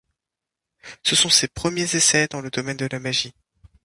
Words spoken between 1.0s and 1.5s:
Ce sont ses